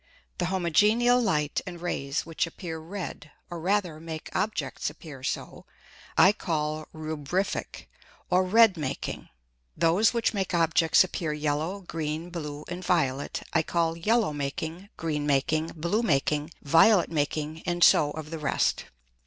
[0.39, 5.65] _The homogeneal Light and Rays which appear red, or rather make Objects appear so,
[6.17, 7.87] I call Rubrifick
[8.27, 9.29] or Red making;
[9.77, 15.27] those which make Objects appear yellow, green, blue, and violet, I call Yellow making, Green
[15.27, 18.85] making, Blue making, Violet making, and so of the rest.